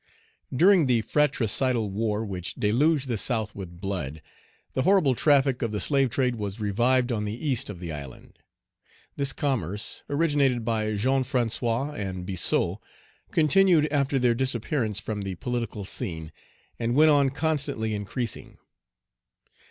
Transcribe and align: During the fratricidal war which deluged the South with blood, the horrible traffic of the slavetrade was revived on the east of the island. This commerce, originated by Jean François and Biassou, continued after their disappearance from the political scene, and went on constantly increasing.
During 0.51 0.87
the 0.87 1.01
fratricidal 1.01 1.91
war 1.91 2.25
which 2.25 2.55
deluged 2.55 3.07
the 3.07 3.19
South 3.19 3.53
with 3.53 3.79
blood, 3.79 4.23
the 4.73 4.81
horrible 4.81 5.13
traffic 5.13 5.61
of 5.61 5.71
the 5.71 5.79
slavetrade 5.79 6.37
was 6.37 6.59
revived 6.59 7.11
on 7.11 7.23
the 7.23 7.35
east 7.47 7.69
of 7.69 7.79
the 7.79 7.91
island. 7.91 8.39
This 9.15 9.31
commerce, 9.31 10.01
originated 10.09 10.65
by 10.65 10.95
Jean 10.95 11.21
François 11.21 11.93
and 11.95 12.25
Biassou, 12.25 12.77
continued 13.29 13.87
after 13.91 14.17
their 14.17 14.33
disappearance 14.33 14.99
from 14.99 15.21
the 15.21 15.35
political 15.35 15.85
scene, 15.85 16.31
and 16.79 16.95
went 16.95 17.11
on 17.11 17.29
constantly 17.29 17.93
increasing. 17.93 18.57